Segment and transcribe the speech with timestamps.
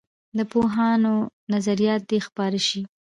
[0.37, 1.13] د پوهانو
[1.53, 2.81] نظریات دې خپاره سي.